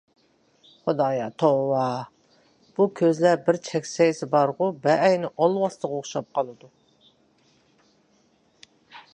خۇدايا 0.85 1.25
توۋا، 1.41 1.83
بۇ 2.79 2.87
كۆزلەر 3.01 3.37
بىر 3.49 3.61
چەكچەيسە 3.69 4.29
بارغۇ 4.33 4.71
بەئەينى 4.87 5.31
ئالۋاستىغا 5.37 5.99
ئوخشاپ 6.01 6.33
قالىدۇ. 6.39 6.73